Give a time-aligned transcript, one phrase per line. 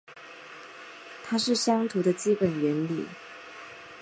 [1.23, 3.05] 它是相图的基本原理。